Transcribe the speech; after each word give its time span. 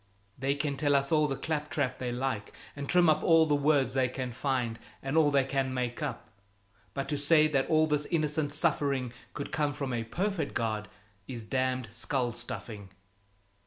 They 0.35 0.55
can 0.55 0.77
tell 0.77 0.95
us 0.95 1.11
all 1.11 1.27
the 1.27 1.35
clap 1.35 1.69
trap 1.69 1.99
they 1.99 2.11
like, 2.11 2.53
and 2.75 2.89
trim 2.89 3.07
up 3.07 3.21
all 3.23 3.45
the 3.45 3.53
words 3.53 3.93
they 3.93 4.09
can 4.09 4.31
find 4.31 4.79
and 5.03 5.15
all 5.15 5.29
they 5.29 5.43
can 5.43 5.75
make 5.75 6.01
up, 6.01 6.27
but 6.95 7.07
to 7.09 7.17
say 7.19 7.47
that 7.49 7.69
all 7.69 7.85
this 7.85 8.07
innocent 8.07 8.51
suffering 8.51 9.13
could 9.35 9.51
come 9.51 9.73
from 9.75 9.93
a 9.93 10.03
perfect 10.03 10.55
God, 10.55 10.87
it's 11.27 11.43
damned 11.43 11.87
skull 11.91 12.31
stuffing." 12.33 12.89